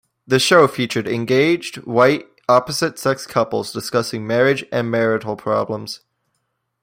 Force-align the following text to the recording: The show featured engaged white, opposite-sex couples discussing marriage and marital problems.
The 0.25 0.39
show 0.39 0.67
featured 0.67 1.07
engaged 1.07 1.85
white, 1.85 2.25
opposite-sex 2.49 3.27
couples 3.27 3.71
discussing 3.71 4.25
marriage 4.25 4.65
and 4.71 4.89
marital 4.89 5.35
problems. 5.35 5.99